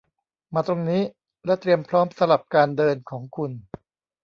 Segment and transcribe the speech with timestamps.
[0.53, 1.01] มาตรงนี้
[1.45, 3.51] และเตรียมพร้อมสำหรับการเดินของคุณ